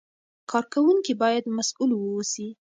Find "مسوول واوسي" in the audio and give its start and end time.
1.55-2.47